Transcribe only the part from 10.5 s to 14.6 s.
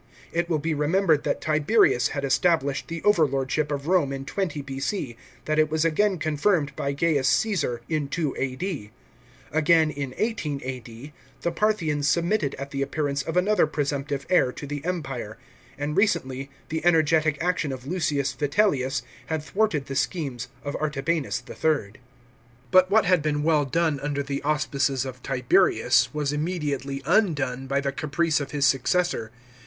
A.D., the Parthians submitted at the appearance of another presumptive heir